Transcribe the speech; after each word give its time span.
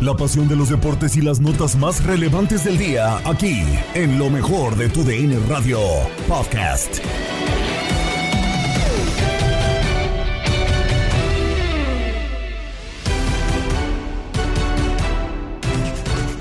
La 0.00 0.14
pasión 0.14 0.48
de 0.48 0.56
los 0.56 0.70
deportes 0.70 1.14
y 1.18 1.20
las 1.20 1.40
notas 1.40 1.76
más 1.76 2.02
relevantes 2.02 2.64
del 2.64 2.78
día, 2.78 3.18
aquí, 3.28 3.64
en 3.92 4.18
lo 4.18 4.30
mejor 4.30 4.74
de 4.76 4.88
tu 4.88 5.04
DN 5.04 5.38
Radio 5.46 5.78
Podcast. 6.26 7.00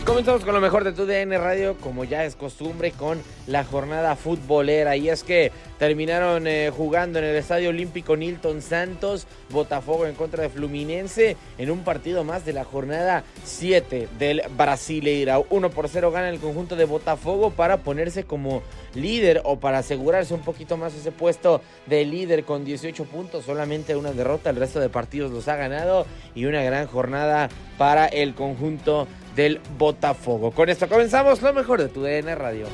Comenzamos 0.05 0.46
con 0.46 0.54
lo 0.54 0.62
mejor 0.62 0.86
de 0.86 0.94
tu 0.94 1.05
DN 1.05 1.38
Radio, 1.38 1.76
como 1.82 2.05
ya 2.05 2.23
es 2.23 2.38
costumbre, 2.38 2.94
con 2.94 3.21
la 3.46 3.66
jornada 3.66 4.16
futbolera. 4.16 4.96
Y 4.96 5.10
es 5.10 5.26
que 5.26 5.52
terminaron 5.80 6.46
eh, 6.46 6.71
jugando 6.75 7.18
en 7.18 7.25
el 7.25 7.36
Estadio 7.38 7.70
Olímpico 7.70 8.16
Nilton 8.16 8.61
Santos, 8.61 9.25
Botafogo 9.50 10.05
en 10.05 10.14
contra 10.14 10.43
de 10.43 10.50
Fluminense, 10.50 11.38
en 11.57 11.71
un 11.71 11.84
partido 11.84 12.23
más 12.23 12.46
de 12.46 12.54
la 12.54 12.66
jornada 12.66 13.23
7 13.46 14.10
del 14.19 14.43
Brasileira. 14.55 15.39
1 15.50 15.69
por 15.71 15.88
0 15.88 16.11
gana 16.11 16.29
el 16.29 16.39
conjunto 16.39 16.75
de 16.75 16.86
Botafogo 16.86 17.52
para 17.52 17.78
ponerse 17.78 18.25
como 18.25 18.61
líder 18.93 19.42
o 19.46 19.60
para 19.60 19.79
asegurarse 19.79 20.33
un 20.33 20.42
poquito 20.42 20.75
más 20.75 20.93
ese 20.93 21.11
puesto 21.11 21.61
de 21.88 22.05
líder 22.05 22.43
con 22.43 22.66
18 22.66 23.05
puntos. 23.05 23.46
Solamente 23.46 23.96
una 23.96 24.11
derrota, 24.11 24.50
el 24.50 24.57
resto 24.57 24.80
de 24.82 24.89
partidos 24.89 25.32
los 25.32 25.47
ha 25.47 25.55
ganado 25.55 26.05
y 26.36 26.46
una 26.46 26.61
gran 26.61 26.88
jornada 26.88 27.50
para 27.77 28.05
el 28.07 28.36
conjunto 28.36 29.07
del 29.36 29.61
Botafogo. 29.77 30.52
Con 30.52 30.68
esto 30.68 30.89
comenzamos 30.89 31.41
lo 31.41 31.54
mejor 31.54 31.82
de 31.82 31.88
tu 31.88 32.02
DN 32.03 32.36
Radio. 32.36 32.66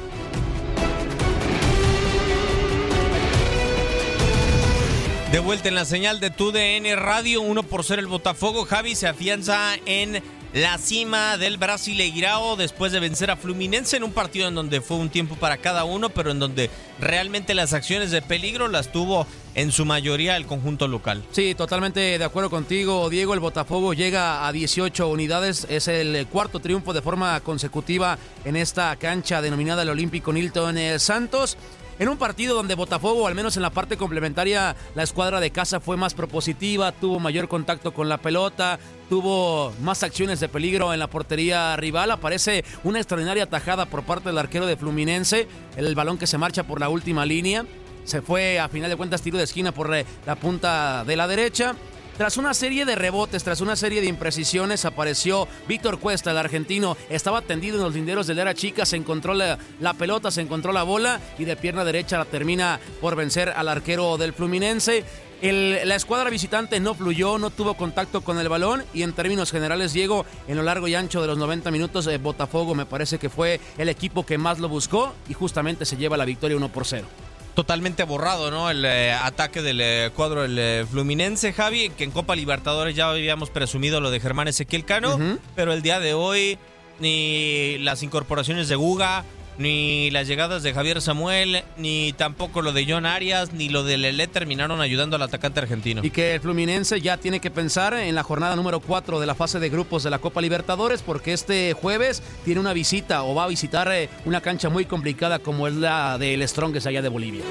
De 5.35 5.41
vuelta 5.41 5.67
en 5.67 5.75
la 5.75 5.83
señal 5.83 6.21
de 6.21 6.29
tu 6.29 6.53
DN 6.53 6.95
Radio, 6.95 7.41
1 7.41 7.63
por 7.63 7.83
0 7.83 7.99
el 7.99 8.07
Botafogo. 8.07 8.63
Javi 8.63 8.95
se 8.95 9.05
afianza 9.05 9.75
en 9.85 10.23
la 10.53 10.77
cima 10.77 11.37
del 11.37 11.57
Brasileirao 11.57 12.55
después 12.55 12.93
de 12.93 13.01
vencer 13.01 13.29
a 13.29 13.35
Fluminense 13.35 13.97
en 13.97 14.05
un 14.05 14.13
partido 14.13 14.47
en 14.47 14.55
donde 14.55 14.79
fue 14.79 14.95
un 14.95 15.09
tiempo 15.09 15.35
para 15.35 15.57
cada 15.57 15.83
uno, 15.83 16.09
pero 16.09 16.31
en 16.31 16.39
donde 16.39 16.69
realmente 17.01 17.53
las 17.53 17.73
acciones 17.73 18.11
de 18.11 18.21
peligro 18.21 18.69
las 18.69 18.93
tuvo 18.93 19.27
en 19.55 19.73
su 19.73 19.83
mayoría 19.83 20.37
el 20.37 20.45
conjunto 20.45 20.87
local. 20.87 21.21
Sí, 21.33 21.53
totalmente 21.53 22.17
de 22.17 22.23
acuerdo 22.23 22.49
contigo, 22.49 23.09
Diego. 23.09 23.33
El 23.33 23.41
Botafogo 23.41 23.93
llega 23.93 24.47
a 24.47 24.53
18 24.53 25.09
unidades. 25.09 25.67
Es 25.69 25.89
el 25.89 26.27
cuarto 26.27 26.61
triunfo 26.61 26.93
de 26.93 27.01
forma 27.01 27.37
consecutiva 27.41 28.17
en 28.45 28.55
esta 28.55 28.95
cancha 28.95 29.41
denominada 29.41 29.81
el 29.81 29.89
Olímpico 29.89 30.31
Nilton 30.31 30.77
eh, 30.77 30.97
Santos. 30.97 31.57
En 31.97 32.09
un 32.09 32.17
partido 32.17 32.55
donde 32.55 32.75
Botafogo, 32.75 33.25
al 33.25 33.35
menos 33.35 33.55
en 33.55 33.61
la 33.61 33.69
parte 33.69 33.95
complementaria, 33.95 34.75
la 34.95 35.03
escuadra 35.03 35.39
de 35.39 35.51
casa 35.51 35.79
fue 35.79 35.95
más 35.95 36.13
propositiva, 36.13 36.91
tuvo 36.91 37.21
mayor 37.21 37.47
contacto 37.47 37.93
con 37.93 38.09
la 38.09 38.17
pelota, 38.17 38.79
tuvo 39.09 39.71
más 39.81 40.03
acciones 40.03 40.41
de 40.41 40.49
peligro 40.49 40.91
en 40.91 40.99
la 40.99 41.07
portería 41.07 41.73
rival. 41.77 42.11
Aparece 42.11 42.65
una 42.83 42.99
extraordinaria 42.99 43.49
tajada 43.49 43.85
por 43.85 44.03
parte 44.03 44.27
del 44.27 44.37
arquero 44.37 44.65
de 44.65 44.75
Fluminense, 44.75 45.47
el 45.77 45.95
balón 45.95 46.17
que 46.17 46.27
se 46.27 46.37
marcha 46.37 46.63
por 46.63 46.81
la 46.81 46.89
última 46.89 47.25
línea. 47.25 47.65
Se 48.03 48.21
fue 48.21 48.59
a 48.59 48.67
final 48.67 48.89
de 48.89 48.97
cuentas 48.97 49.21
tiro 49.21 49.37
de 49.37 49.45
esquina 49.45 49.71
por 49.71 49.95
eh, 49.95 50.05
la 50.25 50.35
punta 50.35 51.05
de 51.05 51.15
la 51.15 51.27
derecha. 51.27 51.75
Tras 52.17 52.37
una 52.37 52.53
serie 52.53 52.85
de 52.85 52.95
rebotes, 52.95 53.43
tras 53.43 53.59
una 53.59 53.75
serie 53.75 53.99
de 53.99 54.07
imprecisiones, 54.07 54.85
apareció 54.85 55.49
Víctor 55.67 55.99
Cuesta, 55.99 56.31
el 56.31 56.37
argentino. 56.37 56.95
Estaba 57.09 57.41
tendido 57.41 57.75
en 57.75 57.83
los 57.83 57.93
linderos 57.93 58.25
del 58.25 58.39
era 58.39 58.53
chica, 58.53 58.85
se 58.85 58.95
encontró 58.95 59.33
la, 59.33 59.57
pelota, 59.97 60.31
se 60.31 60.39
encontró 60.39 60.71
la 60.71 60.83
bola 60.83 61.19
y 61.37 61.43
de 61.43 61.57
pierna 61.57 61.83
derecha 61.83 62.17
la 62.17 62.23
termina 62.23 62.79
por 63.01 63.17
vencer 63.17 63.49
al 63.49 63.67
arquero 63.67 64.17
del 64.17 64.31
Fluminense. 64.31 65.03
La 65.41 65.95
escuadra 65.95 66.29
visitante 66.29 66.79
no 66.79 66.93
fluyó, 66.93 67.37
no 67.37 67.49
tuvo 67.49 67.73
contacto 67.73 68.21
con 68.21 68.39
el 68.39 68.47
balón 68.47 68.85
y 68.93 69.03
en 69.03 69.11
términos 69.11 69.51
generales, 69.51 69.91
Diego, 69.91 70.25
en 70.47 70.55
lo 70.55 70.63
largo 70.63 70.87
y 70.87 70.95
ancho 70.95 71.19
de 71.19 71.27
los 71.27 71.37
90 71.37 71.69
minutos, 71.69 72.07
eh, 72.07 72.17
Botafogo 72.17 72.75
me 72.75 72.85
parece 72.85 73.19
que 73.19 73.29
fue 73.29 73.59
el 73.77 73.89
equipo 73.89 74.25
que 74.25 74.37
más 74.37 74.59
lo 74.59 74.69
buscó 74.69 75.13
y 75.27 75.33
justamente 75.33 75.83
se 75.83 75.97
lleva 75.97 76.15
la 76.15 76.23
victoria 76.23 76.55
1 76.55 76.69
por 76.69 76.85
0 76.85 77.24
totalmente 77.55 78.03
borrado, 78.03 78.51
¿no? 78.51 78.69
El 78.69 78.85
eh, 78.85 79.13
ataque 79.13 79.61
del 79.61 79.79
eh, 79.81 80.11
cuadro 80.15 80.43
del 80.43 80.59
eh, 80.59 80.85
Fluminense, 80.89 81.53
Javi, 81.53 81.89
que 81.89 82.03
en 82.03 82.11
Copa 82.11 82.35
Libertadores 82.35 82.95
ya 82.95 83.09
habíamos 83.09 83.49
presumido 83.49 84.01
lo 84.01 84.11
de 84.11 84.19
Germán 84.19 84.47
Ezequiel 84.47 84.85
Cano, 84.85 85.17
pero 85.55 85.73
el 85.73 85.81
día 85.81 85.99
de 85.99 86.13
hoy 86.13 86.59
ni 86.99 87.77
las 87.79 88.03
incorporaciones 88.03 88.67
de 88.67 88.75
Guga, 88.75 89.25
ni 89.57 90.09
las 90.11 90.27
llegadas 90.27 90.63
de 90.63 90.73
Javier 90.73 91.01
Samuel, 91.01 91.63
ni 91.77 92.13
tampoco 92.13 92.61
lo 92.61 92.73
de 92.73 92.85
John 92.87 93.05
Arias, 93.05 93.53
ni 93.53 93.69
lo 93.69 93.83
de 93.83 93.97
Lele 93.97 94.27
terminaron 94.27 94.81
ayudando 94.81 95.15
al 95.15 95.21
atacante 95.21 95.59
argentino. 95.59 96.01
Y 96.03 96.09
que 96.09 96.35
el 96.35 96.41
Fluminense 96.41 96.99
ya 97.01 97.17
tiene 97.17 97.39
que 97.39 97.51
pensar 97.51 97.93
en 97.93 98.15
la 98.15 98.23
jornada 98.23 98.55
número 98.55 98.79
4 98.79 99.19
de 99.19 99.25
la 99.25 99.35
fase 99.35 99.59
de 99.59 99.69
grupos 99.69 100.03
de 100.03 100.09
la 100.09 100.19
Copa 100.19 100.41
Libertadores, 100.41 101.01
porque 101.01 101.33
este 101.33 101.73
jueves 101.73 102.21
tiene 102.43 102.59
una 102.59 102.73
visita 102.73 103.23
o 103.23 103.35
va 103.35 103.45
a 103.45 103.47
visitar 103.47 103.91
eh, 103.91 104.09
una 104.25 104.41
cancha 104.41 104.69
muy 104.69 104.85
complicada 104.85 105.39
como 105.39 105.67
es 105.67 105.73
la 105.73 106.17
del 106.17 106.47
Strongest 106.47 106.87
allá 106.87 107.01
de 107.01 107.09
Bolivia. 107.09 107.43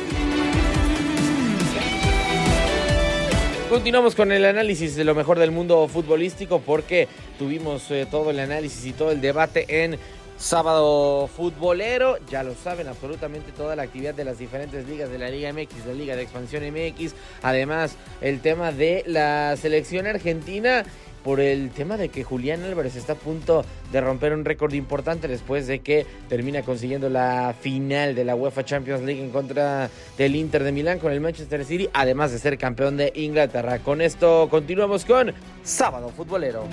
Continuamos 3.75 4.15
con 4.15 4.31
el 4.31 4.45
análisis 4.45 4.95
de 4.95 5.03
lo 5.03 5.17
mejor 5.17 5.39
del 5.39 5.51
mundo 5.51 5.89
futbolístico 5.89 6.61
porque 6.61 7.09
tuvimos 7.39 7.91
eh, 7.91 8.07
todo 8.09 8.31
el 8.31 8.39
análisis 8.39 8.85
y 8.87 8.93
todo 8.93 9.11
el 9.11 9.21
debate 9.21 9.85
en 9.85 9.99
Sábado 10.37 11.29
futbolero, 11.29 12.19
ya 12.29 12.43
lo 12.43 12.55
saben, 12.55 12.89
absolutamente 12.89 13.53
toda 13.53 13.77
la 13.77 13.85
actividad 13.85 14.15
de 14.15 14.25
las 14.25 14.39
diferentes 14.39 14.87
ligas 14.89 15.11
de 15.11 15.19
la 15.19 15.31
Liga 15.31 15.53
MX, 15.53 15.87
la 15.87 15.95
Liga 15.95 16.17
de 16.17 16.23
Expansión 16.23 16.65
MX, 16.65 17.15
además 17.43 17.97
el 18.21 18.41
tema 18.41 18.73
de 18.73 19.05
la 19.07 19.57
selección 19.57 20.07
argentina 20.07 20.85
por 21.25 21.41
el 21.41 21.71
tema 21.71 21.97
de 21.97 22.11
que 22.11 22.23
Julián 22.23 22.63
Álvarez 22.63 22.97
está 22.97 23.15
a 23.15 23.17
punto 23.17 23.65
de 23.91 24.01
romper 24.01 24.35
un 24.35 24.45
récord 24.45 24.75
importante 24.75 25.27
después 25.27 25.67
de 25.67 25.81
que 25.81 26.07
termina 26.29 26.63
consiguiendo 26.63 27.09
la 27.09 27.55
final 27.59 28.15
de 28.15 28.25
la 28.25 28.37
UEFA 28.37 28.65
Champions 28.65 29.03
League 29.03 29.23
en 29.23 29.31
contra 29.31 29.89
del 30.19 30.37
Inter 30.37 30.63
de 30.63 30.73
Milán 30.73 30.99
con 30.99 31.13
el 31.13 31.21
Manchester 31.21 31.65
City, 31.65 31.89
además 31.95 32.31
de 32.31 32.39
ser 32.39 32.59
campeón 32.59 32.99
de 32.99 33.11
Inglaterra. 33.17 33.79
Con 33.79 34.03
esto 34.03 34.49
continuamos 34.51 35.05
con 35.07 35.33
Sábado 35.63 36.11
Futbolero. 36.11 36.65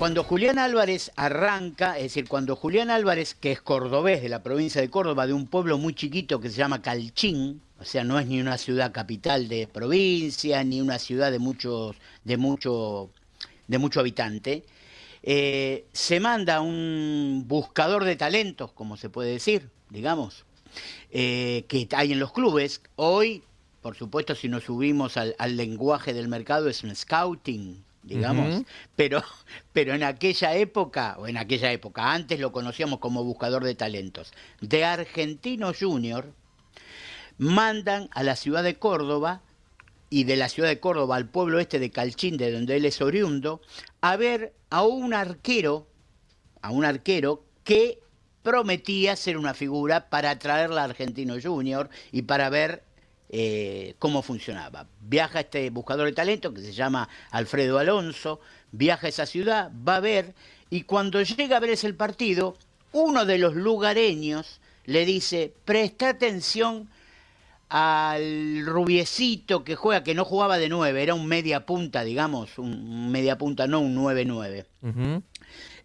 Cuando 0.00 0.24
Julián 0.24 0.58
Álvarez 0.58 1.12
arranca, 1.14 1.98
es 1.98 2.04
decir, 2.04 2.26
cuando 2.26 2.56
Julián 2.56 2.88
Álvarez, 2.88 3.34
que 3.34 3.52
es 3.52 3.60
cordobés 3.60 4.22
de 4.22 4.30
la 4.30 4.42
provincia 4.42 4.80
de 4.80 4.88
Córdoba, 4.88 5.26
de 5.26 5.34
un 5.34 5.46
pueblo 5.46 5.76
muy 5.76 5.92
chiquito 5.92 6.40
que 6.40 6.48
se 6.48 6.56
llama 6.56 6.80
Calchín, 6.80 7.60
o 7.78 7.84
sea, 7.84 8.02
no 8.02 8.18
es 8.18 8.26
ni 8.26 8.40
una 8.40 8.56
ciudad 8.56 8.92
capital 8.92 9.46
de 9.48 9.66
provincia, 9.66 10.64
ni 10.64 10.80
una 10.80 10.98
ciudad 10.98 11.30
de 11.30 11.38
muchos, 11.38 11.96
de 12.24 12.38
mucho, 12.38 13.10
de 13.68 13.76
mucho 13.76 14.00
habitante, 14.00 14.64
eh, 15.22 15.84
se 15.92 16.18
manda 16.18 16.62
un 16.62 17.44
buscador 17.46 18.04
de 18.04 18.16
talentos, 18.16 18.72
como 18.72 18.96
se 18.96 19.10
puede 19.10 19.32
decir, 19.32 19.68
digamos, 19.90 20.46
eh, 21.10 21.66
que 21.68 21.86
hay 21.92 22.12
en 22.12 22.20
los 22.20 22.32
clubes. 22.32 22.80
Hoy, 22.96 23.42
por 23.82 23.96
supuesto, 23.96 24.34
si 24.34 24.48
nos 24.48 24.64
subimos 24.64 25.18
al, 25.18 25.36
al 25.38 25.58
lenguaje 25.58 26.14
del 26.14 26.28
mercado, 26.28 26.70
es 26.70 26.84
un 26.84 26.96
scouting, 26.96 27.84
digamos, 28.02 28.62
pero, 28.96 29.22
pero 29.72 29.94
en 29.94 30.02
aquella 30.02 30.54
época, 30.54 31.16
o 31.18 31.26
en 31.26 31.36
aquella 31.36 31.72
época, 31.72 32.12
antes 32.12 32.40
lo 32.40 32.52
conocíamos 32.52 32.98
como 32.98 33.24
buscador 33.24 33.64
de 33.64 33.74
talentos, 33.74 34.32
de 34.60 34.84
Argentino 34.84 35.72
Junior, 35.78 36.32
mandan 37.38 38.08
a 38.12 38.22
la 38.22 38.36
ciudad 38.36 38.62
de 38.62 38.76
Córdoba 38.76 39.42
y 40.10 40.24
de 40.24 40.36
la 40.36 40.48
ciudad 40.48 40.68
de 40.68 40.80
Córdoba 40.80 41.16
al 41.16 41.28
pueblo 41.28 41.60
este 41.60 41.78
de 41.78 41.90
Calchín, 41.90 42.36
de 42.36 42.52
donde 42.52 42.76
él 42.76 42.84
es 42.84 43.00
oriundo, 43.00 43.60
a 44.00 44.16
ver 44.16 44.54
a 44.68 44.82
un 44.82 45.14
arquero, 45.14 45.86
a 46.62 46.70
un 46.70 46.84
arquero 46.84 47.44
que 47.64 48.00
prometía 48.42 49.16
ser 49.16 49.36
una 49.36 49.54
figura 49.54 50.08
para 50.08 50.30
atraerla 50.30 50.82
a 50.82 50.84
Argentino 50.84 51.36
Junior 51.40 51.90
y 52.10 52.22
para 52.22 52.48
ver 52.50 52.82
eh, 53.32 53.94
cómo 54.00 54.22
funcionaba. 54.22 54.88
Viaja 55.00 55.40
este 55.40 55.70
buscador 55.70 56.06
de 56.06 56.12
talento 56.12 56.52
que 56.52 56.62
se 56.62 56.72
llama 56.72 57.08
Alfredo 57.30 57.78
Alonso, 57.78 58.40
viaja 58.72 59.06
a 59.06 59.10
esa 59.10 59.24
ciudad, 59.24 59.70
va 59.86 59.96
a 59.96 60.00
ver, 60.00 60.34
y 60.68 60.82
cuando 60.82 61.22
llega 61.22 61.56
a 61.56 61.60
ver 61.60 61.70
ese 61.70 61.92
partido, 61.94 62.56
uno 62.92 63.24
de 63.24 63.38
los 63.38 63.54
lugareños 63.54 64.60
le 64.84 65.04
dice, 65.04 65.54
presta 65.64 66.08
atención 66.08 66.88
al 67.68 68.66
rubiecito 68.66 69.62
que 69.62 69.76
juega, 69.76 70.02
que 70.02 70.16
no 70.16 70.24
jugaba 70.24 70.58
de 70.58 70.68
nueve, 70.68 71.00
era 71.00 71.14
un 71.14 71.26
media 71.26 71.64
punta, 71.66 72.02
digamos, 72.02 72.58
un 72.58 73.12
media 73.12 73.38
punta, 73.38 73.68
no 73.68 73.78
un 73.78 73.94
9-9. 73.96 75.22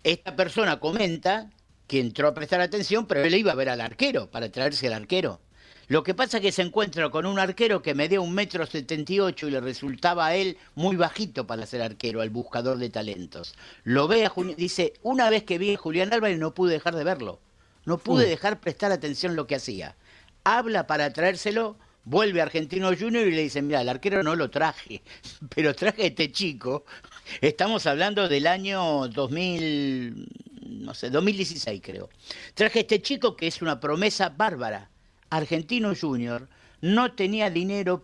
Esta 0.03 0.35
persona 0.35 0.79
comenta 0.79 1.51
que 1.85 1.99
entró 1.99 2.27
a 2.27 2.33
prestar 2.33 2.61
atención, 2.61 3.05
pero 3.05 3.23
él 3.23 3.35
iba 3.35 3.51
a 3.51 3.55
ver 3.55 3.69
al 3.69 3.81
arquero, 3.81 4.31
para 4.31 4.49
traerse 4.49 4.87
al 4.87 4.93
arquero. 4.93 5.39
Lo 5.87 6.03
que 6.03 6.13
pasa 6.13 6.37
es 6.37 6.41
que 6.41 6.51
se 6.51 6.61
encuentra 6.61 7.09
con 7.09 7.25
un 7.25 7.39
arquero 7.39 7.81
que 7.81 7.93
medía 7.93 8.21
un 8.21 8.33
metro 8.33 8.65
setenta 8.65 9.13
y 9.13 9.19
ocho 9.19 9.47
y 9.47 9.51
le 9.51 9.61
resultaba 9.61 10.27
a 10.27 10.35
él 10.35 10.57
muy 10.75 10.95
bajito 10.95 11.45
para 11.45 11.65
ser 11.65 11.81
arquero, 11.81 12.21
al 12.21 12.29
buscador 12.29 12.77
de 12.77 12.89
talentos. 12.89 13.55
Lo 13.83 14.07
ve 14.07 14.25
a 14.25 14.33
dice, 14.57 14.93
una 15.03 15.29
vez 15.29 15.43
que 15.43 15.57
vi 15.57 15.73
a 15.73 15.77
Julián 15.77 16.13
Álvarez 16.13 16.39
no 16.39 16.53
pude 16.53 16.73
dejar 16.73 16.95
de 16.95 17.03
verlo. 17.03 17.39
No 17.85 17.99
pude 17.99 18.27
dejar 18.27 18.59
prestar 18.59 18.91
atención 18.91 19.33
a 19.33 19.35
lo 19.35 19.45
que 19.45 19.55
hacía. 19.55 19.95
Habla 20.43 20.87
para 20.87 21.13
traérselo, 21.13 21.77
vuelve 22.03 22.39
a 22.39 22.43
Argentino 22.43 22.89
Junior 22.97 23.27
y 23.27 23.31
le 23.31 23.43
dice, 23.43 23.61
mira, 23.61 23.81
el 23.81 23.89
arquero 23.89 24.23
no 24.23 24.35
lo 24.35 24.49
traje, 24.49 25.03
pero 25.55 25.75
traje 25.75 26.03
a 26.03 26.07
este 26.07 26.31
chico 26.31 26.83
Estamos 27.41 27.85
hablando 27.85 28.27
del 28.27 28.47
año 28.47 29.07
2000, 29.07 30.27
no 30.83 30.93
sé, 30.93 31.09
2016 31.09 31.81
creo. 31.83 32.09
Traje 32.53 32.79
a 32.79 32.81
este 32.81 33.01
chico 33.01 33.35
que 33.35 33.47
es 33.47 33.61
una 33.61 33.79
promesa 33.79 34.29
bárbara, 34.29 34.89
argentino 35.29 35.93
junior, 35.99 36.47
no 36.81 37.13
tenía 37.13 37.49
dinero 37.49 38.03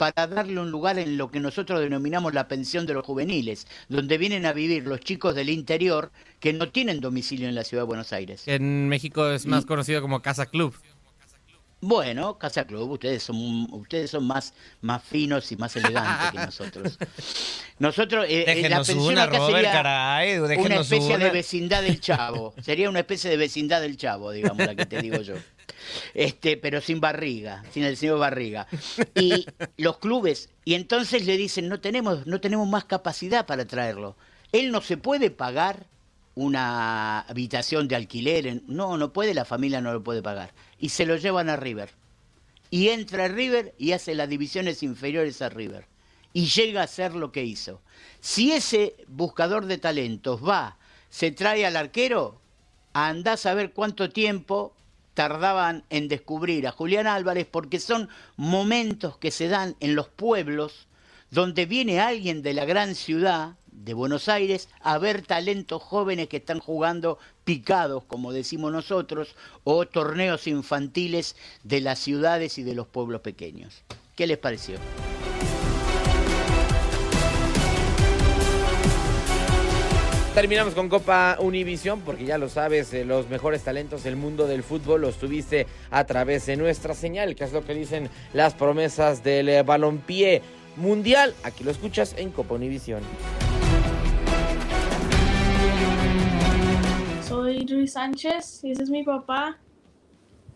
para 0.00 0.26
darle 0.26 0.58
un 0.58 0.70
lugar 0.70 0.98
en 0.98 1.18
lo 1.18 1.30
que 1.30 1.40
nosotros 1.40 1.78
denominamos 1.80 2.32
la 2.32 2.48
pensión 2.48 2.86
de 2.86 2.94
los 2.94 3.04
juveniles, 3.04 3.66
donde 3.90 4.16
vienen 4.16 4.46
a 4.46 4.54
vivir 4.54 4.86
los 4.86 5.00
chicos 5.00 5.34
del 5.34 5.50
interior 5.50 6.10
que 6.40 6.54
no 6.54 6.70
tienen 6.70 7.00
domicilio 7.00 7.48
en 7.48 7.54
la 7.54 7.64
ciudad 7.64 7.82
de 7.82 7.88
Buenos 7.88 8.14
Aires. 8.14 8.44
En 8.46 8.88
México 8.88 9.28
es 9.30 9.44
más 9.44 9.66
conocido 9.66 10.00
como 10.00 10.22
Casa 10.22 10.46
Club. 10.46 10.74
Bueno, 11.82 12.36
Casa 12.38 12.66
Club, 12.66 12.90
ustedes 12.90 13.22
son 13.22 13.66
ustedes 13.72 14.10
son 14.10 14.26
más, 14.26 14.52
más 14.82 15.02
finos 15.02 15.50
y 15.50 15.56
más 15.56 15.74
elegantes 15.76 16.30
que 16.30 16.38
nosotros. 16.38 16.98
Nosotros, 17.78 18.26
eh, 18.28 18.44
eh 18.46 18.68
la 18.68 18.76
pensión 18.76 18.98
una, 19.00 19.22
acá 19.22 19.38
Robert, 19.38 19.56
sería 19.56 19.72
caray, 19.72 20.38
una 20.38 20.76
especie 20.76 21.16
una. 21.16 21.24
de 21.24 21.30
vecindad 21.30 21.82
del 21.82 21.98
chavo. 21.98 22.54
Sería 22.62 22.90
una 22.90 23.00
especie 23.00 23.30
de 23.30 23.38
vecindad 23.38 23.80
del 23.80 23.96
chavo, 23.96 24.30
digamos, 24.30 24.66
la 24.66 24.74
que 24.74 24.84
te 24.84 25.00
digo 25.00 25.22
yo. 25.22 25.34
Este, 26.14 26.56
pero 26.56 26.80
sin 26.80 27.00
barriga, 27.00 27.62
sin 27.72 27.84
el 27.84 27.96
señor 27.96 28.18
barriga. 28.18 28.66
Y 29.14 29.46
los 29.76 29.98
clubes, 29.98 30.48
y 30.64 30.74
entonces 30.74 31.26
le 31.26 31.36
dicen, 31.36 31.68
no 31.68 31.80
tenemos, 31.80 32.26
no 32.26 32.40
tenemos 32.40 32.68
más 32.68 32.84
capacidad 32.84 33.46
para 33.46 33.64
traerlo. 33.66 34.16
Él 34.52 34.72
no 34.72 34.80
se 34.80 34.96
puede 34.96 35.30
pagar 35.30 35.86
una 36.34 37.20
habitación 37.20 37.88
de 37.88 37.96
alquiler, 37.96 38.46
en- 38.46 38.62
no, 38.66 38.96
no 38.96 39.12
puede, 39.12 39.34
la 39.34 39.44
familia 39.44 39.80
no 39.80 39.92
lo 39.92 40.02
puede 40.02 40.22
pagar. 40.22 40.52
Y 40.78 40.88
se 40.90 41.06
lo 41.06 41.16
llevan 41.16 41.48
a 41.48 41.56
River. 41.56 41.90
Y 42.70 42.88
entra 42.88 43.24
a 43.24 43.28
River 43.28 43.74
y 43.78 43.92
hace 43.92 44.14
las 44.14 44.28
divisiones 44.28 44.82
inferiores 44.82 45.42
a 45.42 45.48
River. 45.48 45.86
Y 46.32 46.46
llega 46.46 46.82
a 46.82 46.86
ser 46.86 47.14
lo 47.14 47.32
que 47.32 47.44
hizo. 47.44 47.80
Si 48.20 48.52
ese 48.52 48.94
buscador 49.08 49.66
de 49.66 49.78
talentos 49.78 50.46
va, 50.46 50.76
se 51.08 51.32
trae 51.32 51.66
al 51.66 51.76
arquero, 51.76 52.40
andás 52.92 53.46
a 53.46 53.54
ver 53.54 53.72
cuánto 53.72 54.10
tiempo 54.10 54.72
tardaban 55.14 55.84
en 55.90 56.08
descubrir 56.08 56.66
a 56.66 56.72
Julián 56.72 57.06
Álvarez, 57.06 57.46
porque 57.50 57.80
son 57.80 58.08
momentos 58.36 59.16
que 59.18 59.30
se 59.30 59.48
dan 59.48 59.76
en 59.80 59.94
los 59.94 60.08
pueblos 60.08 60.86
donde 61.30 61.66
viene 61.66 62.00
alguien 62.00 62.42
de 62.42 62.54
la 62.54 62.64
gran 62.64 62.94
ciudad 62.94 63.54
de 63.72 63.94
Buenos 63.94 64.28
Aires 64.28 64.68
a 64.80 64.98
ver 64.98 65.22
talentos 65.22 65.82
jóvenes 65.82 66.28
que 66.28 66.38
están 66.38 66.58
jugando 66.58 67.18
picados, 67.44 68.04
como 68.04 68.32
decimos 68.32 68.72
nosotros, 68.72 69.36
o 69.64 69.86
torneos 69.86 70.46
infantiles 70.46 71.36
de 71.62 71.80
las 71.80 71.98
ciudades 71.98 72.58
y 72.58 72.62
de 72.62 72.74
los 72.74 72.86
pueblos 72.86 73.20
pequeños. 73.22 73.82
¿Qué 74.16 74.26
les 74.26 74.38
pareció? 74.38 74.78
Terminamos 80.40 80.74
con 80.74 80.88
Copa 80.88 81.36
Univisión 81.38 82.00
porque 82.00 82.24
ya 82.24 82.38
lo 82.38 82.48
sabes, 82.48 82.94
eh, 82.94 83.04
los 83.04 83.28
mejores 83.28 83.62
talentos 83.62 84.04
del 84.04 84.16
mundo 84.16 84.46
del 84.46 84.62
fútbol 84.62 85.02
los 85.02 85.18
tuviste 85.18 85.66
a 85.90 86.04
través 86.04 86.46
de 86.46 86.56
nuestra 86.56 86.94
señal, 86.94 87.36
que 87.36 87.44
es 87.44 87.52
lo 87.52 87.62
que 87.62 87.74
dicen 87.74 88.08
las 88.32 88.54
promesas 88.54 89.22
del 89.22 89.50
eh, 89.50 89.62
balompié 89.62 90.40
mundial. 90.76 91.34
Aquí 91.42 91.62
lo 91.62 91.70
escuchas 91.70 92.14
en 92.16 92.30
Copa 92.30 92.54
Univisión. 92.54 93.02
Soy 97.28 97.66
Luis 97.66 97.92
Sánchez 97.92 98.60
y 98.64 98.70
ese 98.70 98.84
es 98.84 98.88
mi 98.88 99.02
papá. 99.04 99.58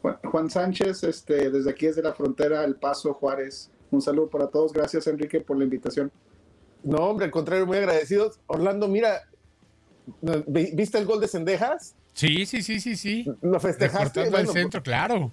Juan- 0.00 0.18
Juan 0.24 0.48
Sánchez, 0.48 1.04
este, 1.04 1.50
desde 1.50 1.68
aquí 1.70 1.84
desde 1.88 2.00
la 2.02 2.14
frontera 2.14 2.64
El 2.64 2.76
Paso, 2.76 3.12
Juárez. 3.12 3.70
Un 3.90 4.00
saludo 4.00 4.30
para 4.30 4.46
todos. 4.46 4.72
Gracias, 4.72 5.06
Enrique, 5.08 5.42
por 5.42 5.58
la 5.58 5.64
invitación. 5.64 6.10
No, 6.82 6.96
hombre, 7.10 7.26
al 7.26 7.30
contrario, 7.30 7.66
muy 7.66 7.76
agradecidos. 7.76 8.40
Orlando, 8.46 8.88
mira, 8.88 9.20
¿vi- 9.30 9.33
¿viste 10.46 10.98
el 10.98 11.04
gol 11.06 11.20
de 11.20 11.28
Cendejas? 11.28 11.94
Sí, 12.12 12.46
sí, 12.46 12.62
sí, 12.62 12.80
sí, 12.80 12.96
sí. 12.96 13.26
¿Lo 13.42 13.58
festejaste? 13.60 14.20
Bueno, 14.30 14.48
al 14.50 14.54
centro, 14.54 14.82
claro. 14.82 15.32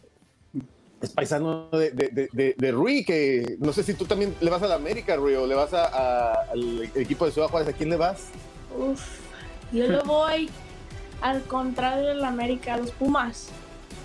Es 1.02 1.10
paisano 1.12 1.70
de, 1.72 1.92
de, 1.92 2.10
de, 2.10 2.30
de- 2.32 2.56
de 2.58 2.72
Rui, 2.72 3.04
que 3.04 3.58
no 3.60 3.74
sé 3.74 3.84
si 3.84 3.94
tú 3.96 4.06
también 4.06 4.36
le 4.40 4.50
vas 4.52 4.62
a 4.62 4.68
la 4.68 4.76
América, 4.76 5.16
Rui, 5.16 5.34
o 5.36 5.48
le 5.48 5.56
vas 5.56 5.74
a- 5.74 5.86
a- 5.88 6.34
al 6.52 6.84
equipo 6.96 7.26
de 7.26 7.32
Ciudad 7.32 7.48
Juárez. 7.48 7.70
¿A 7.70 7.74
quién 7.74 7.90
le 7.90 7.96
vas? 7.98 8.28
Uf, 8.78 9.02
yo 9.72 9.88
le 9.88 10.00
voy 10.04 10.50
al 11.22 11.42
contrario 11.44 12.08
de 12.10 12.16
la 12.16 12.28
América, 12.30 12.76
a 12.76 12.78
los 12.78 12.92
Pumas. 12.92 13.50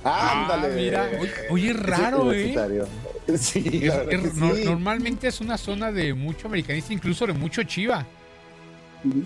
Ándale. 0.04 0.68
Ah, 0.68 0.76
mira. 0.76 1.10
Oye, 1.20 1.32
oye, 1.50 1.70
es 1.70 1.76
raro, 1.80 2.32
¿eh? 2.32 2.54
Sí, 3.38 3.80
Es- 3.82 4.34
no- 4.36 4.54
sí. 4.54 4.64
Normalmente 4.64 5.28
es 5.28 5.40
una 5.40 5.58
zona 5.58 5.90
de 5.92 6.14
mucho 6.14 6.46
americanista, 6.48 6.92
incluso 6.92 7.26
de 7.26 7.32
mucho 7.32 7.62
chiva. 7.64 8.06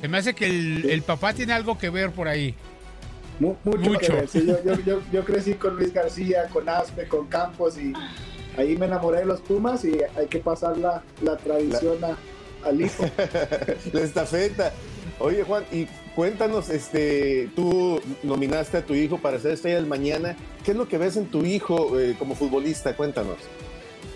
Se 0.00 0.08
me 0.08 0.19
hace 0.19 0.34
que 0.34 0.46
el, 0.46 0.90
el 0.90 1.02
papá 1.02 1.32
tiene 1.32 1.52
algo 1.52 1.78
que 1.78 1.90
ver 1.90 2.11
por 2.11 2.28
ahí. 2.28 2.55
Mu- 3.38 3.55
mucho, 3.64 3.78
Mucho. 3.81 3.99
que 4.00 4.12
ver. 4.12 4.28
Sí, 4.28 4.44
yo, 4.46 4.62
yo- 4.64 4.81
yo- 4.84 5.02
yo 5.12 5.25
crecí 5.25 5.55
con 5.55 5.76
Luis 5.76 5.93
García, 5.93 6.46
con 6.52 6.69
Aspe, 6.69 7.06
con 7.08 7.26
Campos 7.28 7.78
y 7.78 7.93
ahí 8.58 8.76
me 8.76 8.87
enamoré 8.87 9.20
de 9.20 9.25
los 9.26 9.40
Pumas 9.40 9.84
y 9.84 9.99
hay 10.17 10.26
que 10.28 10.38
pasar 10.40 10.76
la, 10.76 11.02
la 11.22 11.37
tradición 11.38 12.05
a- 12.05 12.19
al 12.69 12.81
hijo. 12.81 13.05
la 13.93 14.00
estafeta. 14.02 14.72
Oye, 15.19 15.43
Juan, 15.44 15.64
y 15.73 15.87
cuéntanos, 16.14 16.69
este, 16.70 17.49
tú 17.56 18.00
nominaste 18.23 18.78
a 18.78 18.84
tu 18.84 18.94
hijo 18.94 19.19
para 19.19 19.38
ser 19.38 19.52
estrella 19.52 19.76
del 19.76 19.87
mañana. 19.87 20.37
¿Qué 20.64 20.73
es 20.73 20.76
lo 20.76 20.88
que 20.88 20.99
ves 20.99 21.16
en 21.16 21.26
tu 21.26 21.44
hijo 21.44 21.99
eh, 21.99 22.16
como 22.19 22.34
futbolista? 22.34 22.94
Cuéntanos. 22.96 23.37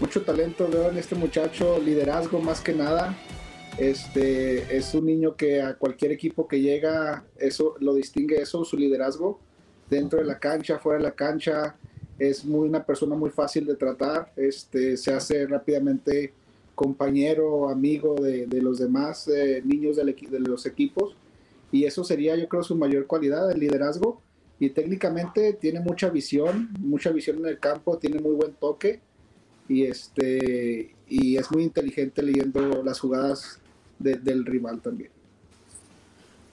mucho 0.01 0.23
talento 0.23 0.69
veo 0.71 0.91
en 0.91 0.99
este 0.99 1.15
muchacho, 1.15 1.79
liderazgo 1.83 2.41
más 2.41 2.61
que 2.61 2.73
nada. 2.75 3.15
Este 3.79 4.77
es 4.77 4.95
un 4.95 5.07
niño 5.07 5.35
que 5.35 5.61
a 5.61 5.75
cualquier 5.75 6.13
equipo 6.13 6.47
que 6.47 6.61
llega, 6.61 7.25
eso 7.37 7.75
lo 7.81 7.95
distingue 7.95 8.41
eso, 8.41 8.65
su 8.65 8.77
liderazgo 8.77 9.41
dentro 9.91 10.21
de 10.21 10.25
la 10.25 10.39
cancha, 10.39 10.79
fuera 10.79 10.99
de 10.99 11.05
la 11.05 11.15
cancha. 11.15 11.77
Es 12.19 12.45
muy 12.45 12.69
una 12.69 12.85
persona 12.85 13.17
muy 13.17 13.31
fácil 13.31 13.67
de 13.67 13.75
tratar. 13.75 14.33
Este 14.37 14.97
se 14.97 15.13
hace 15.13 15.47
rápidamente 15.47 16.33
compañero, 16.77 17.69
amigo 17.69 18.15
de, 18.15 18.47
de 18.47 18.63
los 18.63 18.79
demás 18.79 19.27
eh, 19.29 19.61
niños 19.65 19.97
del 19.97 20.15
de 20.15 20.39
los 20.39 20.67
equipos. 20.67 21.17
Y 21.73 21.85
eso 21.85 22.05
sería, 22.05 22.37
yo 22.37 22.49
creo, 22.49 22.63
su 22.63 22.77
mayor 22.77 23.09
cualidad, 23.09 23.51
el 23.51 23.59
liderazgo. 23.59 24.21
Y 24.61 24.71
técnicamente 24.71 25.53
tiene 25.55 25.81
mucha 25.81 26.11
visión, 26.11 26.69
mucha 26.79 27.11
visión 27.11 27.39
en 27.39 27.47
el 27.47 27.59
campo, 27.59 27.99
tiene 27.99 28.21
muy 28.21 28.35
buen 28.35 28.53
toque 28.53 29.01
y 29.69 29.85
este 29.85 30.95
y 31.09 31.37
es 31.37 31.51
muy 31.51 31.63
inteligente 31.63 32.23
leyendo 32.23 32.83
las 32.83 33.01
jugadas 33.01 33.61
de- 33.99 34.17
del 34.17 34.45
rival 34.45 34.81
también. 34.81 35.11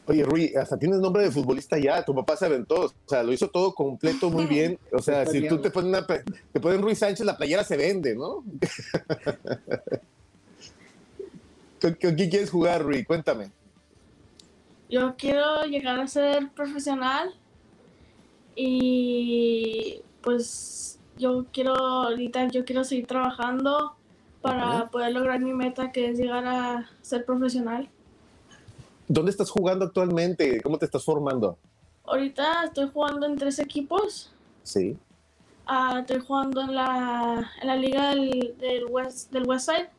Oye, 0.08 0.24
Rui, 0.24 0.54
hasta 0.56 0.78
tienes 0.80 1.00
nombre 1.00 1.24
de 1.24 1.32
futbolista 1.32 1.78
ya. 1.78 2.04
Tu 2.04 2.14
papá 2.14 2.36
se 2.36 2.46
aventó. 2.46 2.86
O 2.86 2.92
sea, 3.08 3.24
lo 3.24 3.32
hizo 3.32 3.50
todo 3.50 3.74
completo 3.74 4.30
muy 4.30 4.46
bien. 4.48 4.78
O 4.92 5.00
sea, 5.00 5.26
si 5.26 5.48
tú 5.48 5.60
te 5.62 5.70
pones 5.72 5.90
una, 5.90 6.06
te 6.06 6.60
ponen 6.60 6.82
Rui 6.82 6.96
Sánchez, 6.96 7.26
la 7.26 7.38
playera 7.38 7.64
se 7.64 7.78
vende, 7.78 8.16
¿no? 8.16 8.44
¿Con, 11.82 11.94
con 11.94 12.16
quién 12.16 12.30
quieres 12.30 12.50
jugar, 12.50 12.84
Rui? 12.84 13.04
Cuéntame. 13.04 13.52
Yo 14.90 15.16
quiero 15.18 15.64
llegar 15.66 16.00
a 16.00 16.08
ser 16.08 16.50
profesional 16.52 17.34
y 18.56 20.02
pues 20.22 21.00
yo 21.18 21.46
quiero 21.54 21.74
ahorita 21.76 22.50
yo 22.50 22.66
quiero 22.66 22.84
seguir 22.84 23.08
trabajando 23.08 23.96
para 24.42 24.90
poder 24.90 25.14
lograr 25.14 25.40
mi 25.40 25.54
meta 25.54 25.92
que 25.92 26.10
es 26.10 26.18
llegar 26.18 26.46
a 26.46 26.90
ser 27.02 27.26
profesional. 27.26 27.88
¿Dónde 29.08 29.32
estás 29.32 29.50
jugando 29.50 29.86
actualmente? 29.86 30.62
¿Cómo 30.62 30.78
te 30.78 30.86
estás 30.86 31.04
formando? 31.04 31.58
Ahorita 32.06 32.66
estoy 32.66 32.90
jugando 32.92 33.26
en 33.28 33.36
tres 33.38 33.60
equipos. 33.60 34.32
Sí. 34.64 34.98
Ah, 35.66 35.98
estoy 36.00 36.22
jugando 36.26 36.62
en 36.62 36.76
la, 36.76 37.52
en 37.62 37.68
la 37.68 37.76
liga 37.76 38.10
del, 38.10 38.56
del 38.60 38.86
West 38.90 39.32
del 39.32 39.48
Westside, 39.48 39.90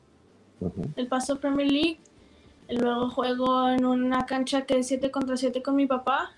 Ujú. 0.61 0.83
el 0.97 1.07
Paso 1.07 1.39
Premier 1.39 1.71
League. 1.71 2.01
Y 2.69 2.77
luego 2.77 3.11
juego 3.11 3.69
en 3.69 3.85
una 3.85 4.25
cancha 4.25 4.63
que 4.67 4.79
es 4.79 4.87
7 4.89 5.11
contra 5.11 5.37
7 5.37 5.63
con 5.63 5.77
mi 5.77 5.87
papá. 5.87 6.31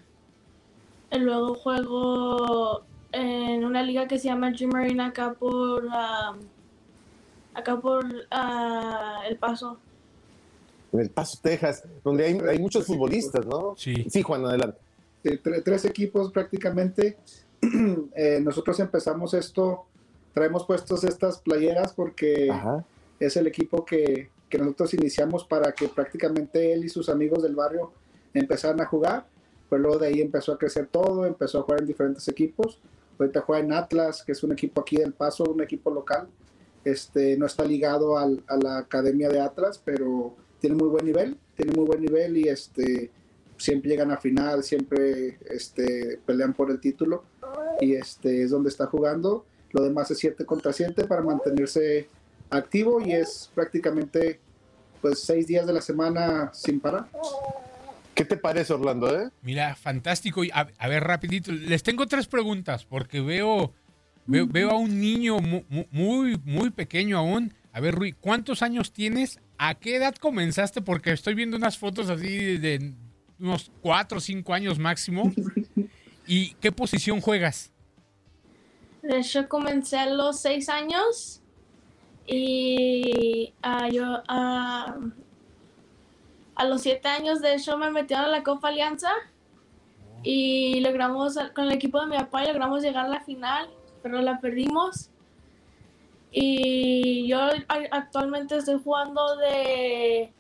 Y 1.13 1.19
luego 1.19 1.55
juego 1.55 2.83
en 3.13 3.65
una 3.65 3.83
liga 3.83 4.09
que 4.09 4.19
se 4.19 4.27
llama 4.29 4.51
Dream 4.51 4.73
Marine 4.73 5.03
acá 5.05 5.35
por 5.35 5.87
ah, 5.93 6.35
acá 7.55 7.81
por 7.81 8.05
ah, 8.31 9.23
El 9.29 9.37
Paso. 9.37 9.79
En 10.93 11.01
El 11.01 11.11
Paso, 11.11 11.39
Texas, 11.43 11.85
donde 12.03 12.25
hay, 12.25 12.39
hay 12.49 12.59
muchos 12.59 12.87
futbolistas, 12.87 13.47
¿no? 13.47 13.75
Sí. 13.77 14.07
Sí, 14.09 14.23
Juan, 14.23 14.45
adelante. 14.45 14.79
Sí, 15.23 15.39
tres 15.39 15.85
equipos 15.85 16.33
prácticamente. 16.33 17.17
Eh, 18.15 18.41
nosotros 18.43 18.79
empezamos 18.79 19.33
esto, 19.33 19.87
traemos 20.35 20.67
puestos 20.67 21.03
estas 21.03 21.39
playeras 21.39 21.95
porque 21.95 22.51
Ajá. 22.51 22.85
es 23.19 23.39
el 23.39 23.47
equipo 23.47 23.87
que, 23.87 24.29
que 24.51 24.59
nosotros 24.59 24.93
iniciamos 24.95 25.45
para 25.45 25.73
que 25.73 25.89
prácticamente 25.89 26.75
él 26.75 26.85
y 26.85 26.89
sus 26.91 27.09
amigos 27.09 27.43
del 27.43 27.55
barrio 27.55 27.93
empezaran 28.35 28.81
a 28.83 28.87
jugar. 28.87 29.27
Pues 29.69 29.81
luego 29.81 29.99
de 29.99 30.09
ahí 30.09 30.21
empezó 30.21 30.53
a 30.53 30.59
crecer 30.59 30.89
todo, 30.89 31.25
empezó 31.25 31.61
a 31.61 31.63
jugar 31.63 31.81
en 31.81 31.87
diferentes 31.87 32.29
equipos. 32.29 32.79
Ahorita 33.19 33.41
juega 33.41 33.65
en 33.65 33.73
Atlas, 33.73 34.23
que 34.23 34.33
es 34.33 34.43
un 34.43 34.53
equipo 34.53 34.83
aquí 34.83 34.97
del 34.97 35.13
Paso, 35.13 35.45
un 35.45 35.63
equipo 35.63 35.91
local. 35.91 36.29
Este, 36.85 37.37
no 37.37 37.47
está 37.47 37.65
ligado 37.65 38.19
al- 38.19 38.43
a 38.47 38.57
la 38.57 38.79
academia 38.79 39.29
de 39.29 39.41
Atlas, 39.41 39.81
pero 39.85 40.37
tiene 40.61 40.77
muy 40.77 40.89
buen 40.89 41.05
nivel, 41.07 41.37
tiene 41.57 41.73
muy 41.73 41.87
buen 41.87 42.01
nivel 42.03 42.37
y 42.37 42.49
este 42.49 43.11
siempre 43.57 43.91
llegan 43.91 44.11
a 44.11 44.17
final, 44.19 44.63
siempre 44.65 45.39
este, 45.49 46.19
pelean 46.27 46.53
por 46.55 46.71
el 46.71 46.81
título 46.81 47.25
y 47.81 47.95
este 47.95 48.43
es 48.43 48.51
donde 48.51 48.69
está 48.69 48.87
jugando. 48.87 49.47
Lo 49.71 49.83
demás 49.83 50.11
es 50.11 50.19
7 50.19 50.45
contra 50.45 50.73
7 50.73 51.05
para 51.05 51.23
mantenerse 51.23 52.09
activo 52.51 53.01
y 53.01 53.13
es 53.13 53.51
prácticamente 53.55 54.39
pues 55.01 55.21
seis 55.21 55.47
días 55.47 55.67
de 55.67 55.73
la 55.73 55.81
semana 55.83 56.51
sin 56.55 56.81
parar. 56.81 57.07
¿Qué 58.15 58.25
te 58.25 58.37
parece, 58.37 58.73
Orlando? 58.73 59.09
Eh? 59.21 59.29
Mira, 59.43 59.75
fantástico. 59.75 60.45
Y 60.45 60.51
A, 60.53 60.69
a 60.79 60.89
ver, 60.89 61.03
rapidito, 61.05 61.51
les 61.53 61.83
tengo 61.83 62.07
tres 62.07 62.27
preguntas 62.27 62.85
porque 62.85 63.21
veo, 63.21 63.73
veo, 64.27 64.47
veo 64.47 64.71
a 64.71 64.79
un 64.79 65.01
niño 65.01 65.39
mu- 65.39 65.65
mu- 65.69 65.87
muy, 65.91 66.41
muy 66.45 66.71
pequeño 66.71 67.19
aún. 67.19 67.53
A 67.73 67.81
ver, 67.81 67.95
Rui, 67.95 68.13
¿cuántos 68.13 68.63
años 68.63 68.93
tienes? 68.93 69.41
¿A 69.59 69.75
qué 69.75 69.97
edad 69.97 70.15
comenzaste? 70.17 70.81
Porque 70.83 71.13
estoy 71.13 71.35
viendo 71.35 71.57
unas 71.57 71.77
fotos 71.79 72.09
así 72.11 72.57
de 72.59 72.95
unos 73.39 73.71
cuatro 73.81 74.19
o 74.19 74.21
cinco 74.21 74.55
años 74.55 74.79
máximo. 74.79 75.33
¿Y 76.27 76.55
qué 76.55 76.73
posición 76.73 77.21
juegas? 77.21 77.71
De 79.03 79.19
hecho, 79.19 79.49
comencé 79.49 79.99
a 79.99 80.07
los 80.07 80.41
seis 80.41 80.69
años 80.69 81.43
y 82.27 83.53
ah, 83.63 83.89
yo 83.93 84.23
ah, 84.29 84.97
a 86.55 86.65
los 86.65 86.81
siete 86.83 87.09
años, 87.09 87.43
de 87.43 87.55
hecho, 87.55 87.77
me 87.77 87.91
metieron 87.91 88.25
a 88.27 88.29
la 88.29 88.43
Copa 88.43 88.69
Alianza 88.69 89.11
y 90.23 90.81
logramos, 90.81 91.35
con 91.55 91.65
el 91.67 91.73
equipo 91.73 92.01
de 92.01 92.07
mi 92.07 92.17
papá, 92.17 92.45
logramos 92.45 92.83
llegar 92.83 93.05
a 93.05 93.09
la 93.09 93.21
final, 93.21 93.69
pero 94.05 94.21
la 94.21 94.39
perdimos. 94.39 95.09
Y 96.31 97.27
yo 97.27 97.39
actualmente 97.91 98.59
estoy 98.59 98.79
jugando 98.85 99.37
de, 99.39 100.31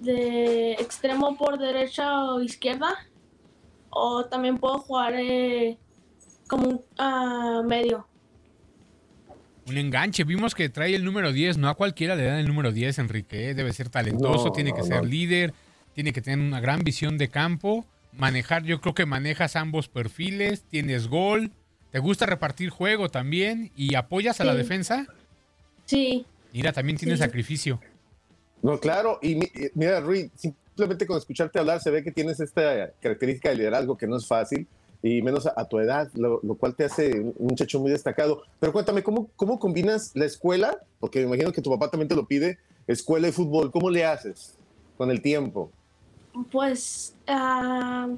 de 0.00 0.72
extremo 0.72 1.36
por 1.36 1.56
derecha 1.56 2.24
o 2.24 2.42
izquierda, 2.42 2.96
o 3.90 4.24
también 4.24 4.58
puedo 4.58 4.80
jugar 4.80 5.14
eh, 5.14 5.78
como 6.48 6.68
un 6.68 6.80
ah, 6.98 7.62
medio. 7.64 8.08
Un 9.68 9.76
enganche. 9.76 10.24
Vimos 10.24 10.56
que 10.56 10.68
trae 10.68 10.96
el 10.96 11.04
número 11.04 11.32
10. 11.32 11.58
No 11.58 11.68
a 11.68 11.74
cualquiera 11.76 12.16
le 12.16 12.24
dan 12.24 12.38
el 12.38 12.48
número 12.48 12.72
10, 12.72 12.98
Enrique. 12.98 13.50
¿eh? 13.50 13.54
Debe 13.54 13.72
ser 13.72 13.88
talentoso, 13.88 14.46
No, 14.46 14.52
tiene 14.52 14.72
que 14.72 14.80
no, 14.80 14.86
ser 14.86 15.02
no. 15.02 15.08
líder, 15.08 15.54
tiene 15.94 16.12
que 16.12 16.22
tener 16.22 16.44
una 16.44 16.58
gran 16.58 16.80
visión 16.80 17.18
de 17.18 17.28
campo. 17.28 17.86
Manejar, 18.12 18.64
yo 18.64 18.80
creo 18.80 18.94
que 18.94 19.06
manejas 19.06 19.54
ambos 19.54 19.88
perfiles, 19.88 20.64
tienes 20.64 21.06
gol, 21.06 21.52
te 21.90 21.98
gusta 21.98 22.26
repartir 22.26 22.70
juego 22.70 23.08
también 23.08 23.70
y 23.76 23.94
apoyas 23.94 24.40
a 24.40 24.44
la 24.44 24.54
defensa. 24.54 25.06
Sí, 25.86 26.24
Mira, 26.52 26.72
también 26.72 26.98
tiene 26.98 27.14
Sí. 27.14 27.20
sacrificio. 27.22 27.80
No, 28.62 28.78
claro. 28.80 29.18
Y 29.22 29.36
mi- 29.36 29.50
eh, 29.54 29.70
mira, 29.74 30.00
Rui, 30.00 30.30
simplemente 30.34 31.06
con 31.06 31.16
escucharte 31.16 31.60
hablar 31.60 31.80
se 31.80 31.90
ve 31.92 32.02
que 32.02 32.10
tienes 32.10 32.40
esta 32.40 32.90
característica 33.00 33.50
de 33.50 33.54
liderazgo 33.56 33.96
que 33.96 34.08
no 34.08 34.16
es 34.16 34.26
fácil 34.26 34.66
y 35.02 35.22
menos 35.22 35.46
a, 35.46 35.54
a 35.56 35.64
tu 35.68 35.78
edad, 35.78 36.10
lo, 36.14 36.40
lo 36.42 36.54
cual 36.56 36.74
te 36.74 36.84
hace 36.84 37.20
un 37.20 37.34
muchacho 37.38 37.78
muy 37.78 37.90
destacado. 37.92 38.42
Pero 38.58 38.72
cuéntame, 38.72 39.02
¿cómo, 39.04 39.30
¿cómo 39.36 39.60
combinas 39.60 40.10
la 40.14 40.24
escuela? 40.26 40.76
Porque 40.98 41.20
me 41.20 41.26
imagino 41.26 41.52
que 41.52 41.62
tu 41.62 41.70
papá 41.70 41.88
también 41.88 42.08
te 42.08 42.16
lo 42.16 42.26
pide, 42.26 42.58
escuela 42.88 43.28
y 43.28 43.32
fútbol. 43.32 43.70
¿Cómo 43.70 43.88
le 43.88 44.04
haces 44.04 44.56
con 44.98 45.10
el 45.10 45.22
tiempo? 45.22 45.70
pues 46.50 47.14
ah, 47.28 48.08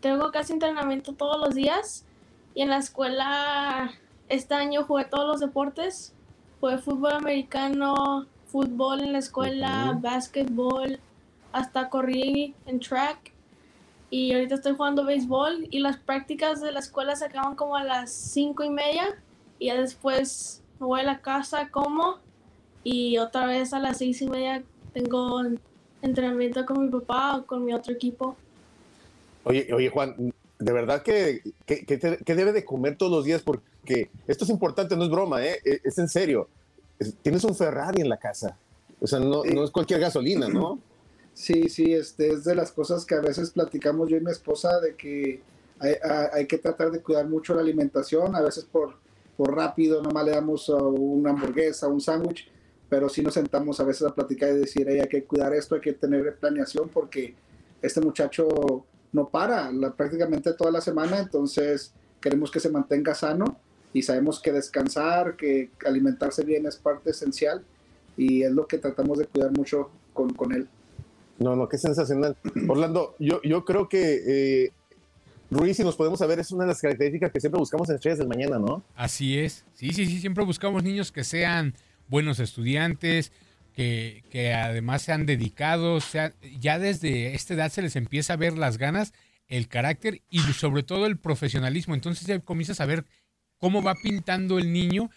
tengo 0.00 0.30
casi 0.30 0.52
entrenamiento 0.52 1.12
todos 1.14 1.40
los 1.46 1.54
días 1.54 2.04
y 2.54 2.62
en 2.62 2.70
la 2.70 2.78
escuela 2.78 3.92
este 4.28 4.54
año 4.54 4.84
jugué 4.84 5.04
todos 5.04 5.26
los 5.26 5.40
deportes. 5.40 6.14
Jugué 6.60 6.78
fútbol 6.78 7.12
americano, 7.12 8.26
fútbol 8.46 9.02
en 9.02 9.12
la 9.12 9.18
escuela, 9.18 9.90
Ujú. 9.92 10.00
básquetbol, 10.00 11.00
hasta 11.52 11.88
corrí 11.88 12.54
en 12.66 12.80
track. 12.80 13.32
Y 14.10 14.32
ahorita 14.32 14.56
estoy 14.56 14.74
jugando 14.74 15.04
béisbol 15.04 15.68
y 15.70 15.80
las 15.80 15.96
prácticas 15.96 16.60
de 16.60 16.70
la 16.70 16.80
escuela 16.80 17.16
se 17.16 17.24
acaban 17.24 17.56
como 17.56 17.76
a 17.76 17.84
las 17.84 18.12
cinco 18.12 18.62
y 18.62 18.70
media 18.70 19.04
y 19.58 19.66
ya 19.68 19.80
después 19.80 20.62
me 20.78 20.86
voy 20.86 21.00
a 21.00 21.04
la 21.04 21.20
casa, 21.20 21.68
como 21.70 22.18
y 22.84 23.16
otra 23.18 23.46
vez 23.46 23.72
a 23.72 23.78
las 23.78 23.98
seis 23.98 24.20
y 24.20 24.28
media 24.28 24.62
tengo 24.92 25.40
entrenamiento 26.02 26.66
con 26.66 26.84
mi 26.84 26.90
papá 26.90 27.36
o 27.36 27.46
con 27.46 27.64
mi 27.64 27.72
otro 27.72 27.94
equipo. 27.94 28.36
Oye, 29.44 29.72
oye 29.72 29.88
Juan, 29.88 30.14
de 30.64 30.72
verdad 30.72 31.02
que, 31.02 31.42
que, 31.66 31.84
que 31.84 31.98
te- 31.98 32.18
que 32.18 32.34
debe 32.34 32.52
de 32.52 32.64
comer 32.64 32.96
todos 32.96 33.10
los 33.12 33.24
días 33.24 33.42
porque 33.42 34.10
esto 34.26 34.44
es 34.44 34.50
importante, 34.50 34.96
no 34.96 35.04
es 35.04 35.10
broma, 35.10 35.44
¿eh? 35.44 35.58
es, 35.64 35.80
es 35.84 35.98
en 35.98 36.08
serio. 36.08 36.48
Es- 36.98 37.14
tienes 37.22 37.44
un 37.44 37.54
Ferrari 37.54 38.00
en 38.00 38.08
la 38.08 38.16
casa. 38.18 38.56
O 39.00 39.06
sea, 39.06 39.18
no, 39.18 39.42
no 39.44 39.64
es 39.64 39.70
cualquier 39.70 40.00
gasolina, 40.00 40.48
¿no? 40.48 40.78
Sí, 41.34 41.68
sí, 41.68 41.92
este 41.92 42.28
es 42.32 42.44
de 42.44 42.54
las 42.54 42.70
cosas 42.72 43.04
que 43.04 43.14
a 43.14 43.20
veces 43.20 43.50
platicamos 43.50 44.08
yo 44.08 44.16
y 44.16 44.20
mi 44.20 44.30
esposa 44.30 44.80
de 44.80 44.94
que 44.94 45.40
hay, 45.78 45.94
hay- 46.02 46.26
hay 46.34 46.46
que 46.46 46.58
tratar 46.58 46.90
de 46.90 47.00
cuidar 47.00 47.26
mucho 47.28 47.54
la 47.54 47.62
alimentación, 47.62 48.36
a 48.36 48.40
veces 48.42 48.64
por, 48.64 48.94
por 49.36 49.56
rápido 49.56 50.02
nomás 50.02 50.24
le 50.26 50.30
damos 50.32 50.68
uh, 50.68 50.76
una 50.88 51.30
hamburguesa, 51.30 51.88
un 51.88 52.00
sándwich, 52.00 52.48
pero 52.88 53.08
sí 53.08 53.22
nos 53.22 53.34
sentamos 53.34 53.80
a 53.80 53.84
veces 53.84 54.06
a 54.06 54.14
platicar 54.14 54.50
y 54.50 54.58
decir, 54.58 54.88
"Ey, 54.88 55.00
hay 55.00 55.08
que 55.08 55.24
cuidar 55.24 55.54
esto, 55.54 55.74
hay 55.74 55.80
que 55.80 55.94
tener 55.94 56.36
planeación 56.36 56.88
porque 56.90 57.34
este 57.80 58.00
muchacho 58.02 58.84
no 59.12 59.28
para 59.28 59.70
la, 59.70 59.92
prácticamente 59.92 60.52
toda 60.54 60.70
la 60.70 60.80
semana, 60.80 61.18
entonces 61.18 61.92
queremos 62.20 62.50
que 62.50 62.60
se 62.60 62.70
mantenga 62.70 63.14
sano 63.14 63.58
y 63.92 64.02
sabemos 64.02 64.40
que 64.40 64.52
descansar, 64.52 65.36
que 65.36 65.70
alimentarse 65.86 66.44
bien 66.44 66.66
es 66.66 66.76
parte 66.76 67.10
esencial 67.10 67.62
y 68.16 68.42
es 68.42 68.52
lo 68.52 68.66
que 68.66 68.78
tratamos 68.78 69.18
de 69.18 69.26
cuidar 69.26 69.52
mucho 69.52 69.90
con, 70.12 70.32
con 70.32 70.52
él. 70.52 70.68
No, 71.38 71.56
no, 71.56 71.68
qué 71.68 71.78
sensacional. 71.78 72.36
Orlando, 72.68 73.16
yo, 73.18 73.40
yo 73.42 73.64
creo 73.64 73.88
que 73.88 74.64
eh, 74.64 74.72
Ruiz, 75.52 75.76
si 75.76 75.84
nos 75.84 75.96
podemos 75.96 76.18
saber, 76.18 76.38
es 76.38 76.50
una 76.50 76.64
de 76.64 76.68
las 76.68 76.80
características 76.80 77.30
que 77.30 77.40
siempre 77.40 77.58
buscamos 77.58 77.88
en 77.90 77.96
Estrellas 77.96 78.18
del 78.18 78.28
Mañana, 78.28 78.58
¿no? 78.58 78.82
Así 78.94 79.38
es. 79.38 79.66
Sí, 79.74 79.90
sí, 79.90 80.06
sí. 80.06 80.18
Siempre 80.18 80.44
buscamos 80.44 80.82
niños 80.82 81.12
que 81.12 81.24
sean 81.24 81.74
buenos 82.08 82.40
estudiantes, 82.40 83.32
que, 83.72 84.24
que 84.30 84.52
además 84.54 85.02
sean 85.02 85.26
dedicados. 85.26 86.04
Sean, 86.04 86.34
ya 86.60 86.78
desde 86.78 87.34
esta 87.34 87.54
edad 87.54 87.70
se 87.72 87.82
les 87.82 87.96
empieza 87.96 88.34
a 88.34 88.36
ver 88.36 88.56
las 88.58 88.78
ganas, 88.78 89.12
el 89.48 89.68
carácter 89.68 90.22
y 90.30 90.38
sobre 90.40 90.82
todo 90.82 91.06
el 91.06 91.18
profesionalismo. 91.18 91.94
Entonces 91.94 92.26
ya 92.26 92.38
comienzas 92.40 92.80
a 92.80 92.86
ver 92.86 93.04
cómo 93.58 93.82
va 93.82 93.94
pintando 94.02 94.58
el 94.58 94.72
niño. 94.72 95.10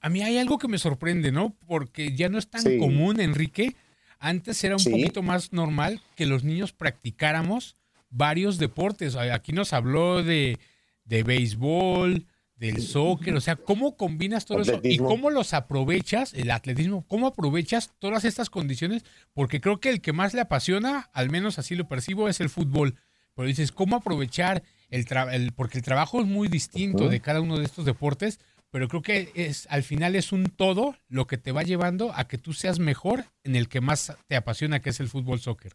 A 0.00 0.08
mí 0.08 0.22
hay 0.22 0.38
algo 0.38 0.58
que 0.58 0.68
me 0.68 0.78
sorprende, 0.78 1.32
¿no? 1.32 1.54
Porque 1.66 2.14
ya 2.14 2.28
no 2.28 2.38
es 2.38 2.48
tan 2.48 2.62
Sí. 2.62 2.78
común, 2.78 3.20
Enrique. 3.20 3.76
Antes 4.18 4.62
era 4.64 4.74
un 4.76 4.80
Sí. 4.80 4.90
poquito 4.90 5.22
más 5.22 5.52
normal 5.52 6.00
que 6.14 6.24
los 6.26 6.42
niños 6.44 6.72
practicáramos 6.72 7.76
varios 8.08 8.58
deportes. 8.58 9.14
Aquí 9.16 9.52
nos 9.52 9.72
habló 9.72 10.22
de, 10.22 10.58
de 11.04 11.22
béisbol, 11.22 12.26
del 12.56 12.82
soccer, 12.82 13.34
o 13.34 13.40
sea, 13.40 13.56
¿cómo 13.56 13.96
combinas 13.96 14.46
todo 14.46 14.62
eso 14.62 14.80
y 14.82 14.96
cómo 14.98 15.30
los 15.30 15.52
aprovechas, 15.52 16.32
el 16.32 16.50
atletismo, 16.50 17.04
cómo 17.06 17.26
aprovechas 17.26 17.92
todas 17.98 18.24
estas 18.24 18.48
condiciones? 18.48 19.04
Porque 19.34 19.60
creo 19.60 19.78
que 19.78 19.90
el 19.90 20.00
que 20.00 20.14
más 20.14 20.32
le 20.32 20.40
apasiona, 20.40 21.10
al 21.12 21.30
menos 21.30 21.58
así 21.58 21.74
lo 21.74 21.86
percibo, 21.86 22.28
es 22.28 22.40
el 22.40 22.48
fútbol. 22.48 22.96
Pero 23.34 23.46
dices, 23.46 23.72
¿cómo 23.72 23.96
aprovechar 23.96 24.62
el 24.88 25.04
trabajo? 25.04 25.36
Porque 25.54 25.76
el 25.76 25.84
trabajo 25.84 26.20
es 26.20 26.26
muy 26.26 26.48
distinto 26.48 27.08
de 27.08 27.20
cada 27.20 27.42
uno 27.42 27.58
de 27.58 27.64
estos 27.66 27.84
deportes, 27.84 28.40
pero 28.70 28.88
creo 28.88 29.02
que 29.02 29.30
es 29.34 29.66
al 29.70 29.82
final 29.82 30.16
es 30.16 30.32
un 30.32 30.46
todo 30.46 30.96
lo 31.08 31.26
que 31.26 31.36
te 31.36 31.52
va 31.52 31.62
llevando 31.62 32.12
a 32.14 32.26
que 32.26 32.38
tú 32.38 32.54
seas 32.54 32.78
mejor 32.78 33.26
en 33.44 33.54
el 33.54 33.68
que 33.68 33.82
más 33.82 34.16
te 34.26 34.36
apasiona, 34.36 34.80
que 34.80 34.90
es 34.90 35.00
el 35.00 35.08
fútbol 35.08 35.40
soccer. 35.40 35.72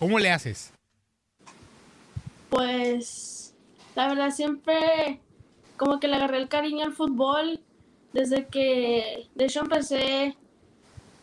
¿Cómo 0.00 0.18
le 0.18 0.32
haces? 0.32 0.72
Pues 2.50 3.33
la 3.94 4.08
verdad 4.08 4.30
siempre 4.30 5.20
como 5.76 6.00
que 6.00 6.08
le 6.08 6.16
agarré 6.16 6.38
el 6.38 6.48
cariño 6.48 6.84
al 6.84 6.92
fútbol 6.92 7.60
desde 8.12 8.46
que 8.46 9.28
de 9.34 9.44
hecho 9.44 9.60
empecé 9.60 10.36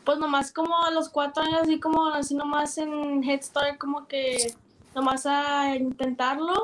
pues 0.03 0.17
nomás 0.17 0.51
como 0.51 0.83
a 0.83 0.91
los 0.91 1.09
cuatro 1.09 1.43
años 1.43 1.61
así 1.61 1.79
como 1.79 2.07
así 2.07 2.35
nomás 2.35 2.77
en 2.77 3.23
Head 3.23 3.41
Start 3.41 3.77
como 3.77 4.07
que 4.07 4.53
nomás 4.95 5.25
a 5.25 5.75
intentarlo. 5.75 6.61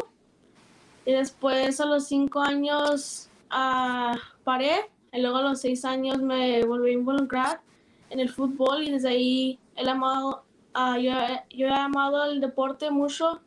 Y 1.06 1.14
después 1.14 1.80
a 1.80 1.86
los 1.86 2.08
cinco 2.08 2.42
años 2.42 3.30
ah, 3.50 4.16
paré. 4.44 4.90
Y 5.14 5.22
luego 5.22 5.38
a 5.38 5.42
los 5.42 5.62
seis 5.62 5.86
años 5.86 6.22
me 6.22 6.64
volví 6.66 6.92
a 6.92 6.94
involucrar 6.94 7.62
en 8.10 8.20
el 8.20 8.30
fútbol. 8.30 8.84
Y 8.84 8.92
desde 8.92 9.10
ahí 9.10 9.60
he 9.76 9.90
amado 9.90 10.44
ah, 10.74 10.98
yo, 11.00 11.12
yo 11.50 11.68
he 11.68 11.74
amado 11.74 12.26
el 12.26 12.42
deporte 12.42 12.92
mucho. 12.92 13.40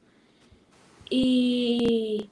Y 1.11 2.31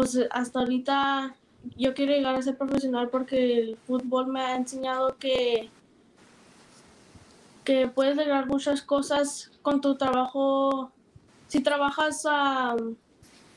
pues 0.00 0.18
hasta 0.30 0.60
ahorita 0.60 1.36
yo 1.76 1.92
quiero 1.92 2.14
llegar 2.14 2.34
a 2.34 2.40
ser 2.40 2.56
profesional 2.56 3.10
porque 3.10 3.58
el 3.58 3.76
fútbol 3.76 4.28
me 4.28 4.40
ha 4.40 4.56
enseñado 4.56 5.14
que 5.18 5.68
que 7.64 7.86
puedes 7.86 8.16
lograr 8.16 8.46
muchas 8.46 8.80
cosas 8.80 9.50
con 9.60 9.82
tu 9.82 9.96
trabajo 9.96 10.90
si 11.48 11.60
trabajas 11.60 12.24
ah, 12.26 12.76